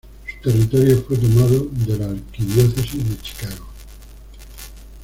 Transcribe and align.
Su 0.25 0.35
territorio 0.41 0.99
fue 1.03 1.15
tomado 1.15 1.67
de 1.69 1.95
la 1.95 2.07
Arquidiócesis 2.09 3.07
de 3.07 3.17
Chicago. 3.21 3.67